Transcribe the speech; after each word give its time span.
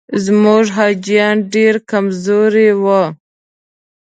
زموږ 0.23 0.65
حاجیان 0.77 1.35
ډېر 1.53 1.75
کمزوري 1.91 2.69
وو. 2.83 3.03